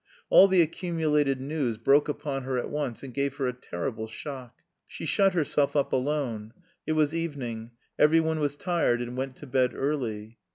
All 0.31 0.47
the 0.47 0.63
accumulated 0.63 1.39
news 1.39 1.77
broke 1.77 2.09
upon 2.09 2.41
her 2.41 2.57
at 2.57 2.71
once 2.71 3.03
and 3.03 3.13
gave 3.13 3.35
her 3.35 3.45
a 3.45 3.53
terrible 3.53 4.07
shock. 4.07 4.55
She 4.87 5.05
shut 5.05 5.35
herself 5.35 5.75
up 5.75 5.93
alone. 5.93 6.53
It 6.87 6.93
was 6.93 7.13
evening; 7.13 7.69
every 7.99 8.19
one 8.19 8.39
was 8.39 8.55
tired 8.57 9.03
and 9.03 9.15
went 9.15 9.35
to 9.35 9.45
bed 9.45 9.73
early. 9.75 10.39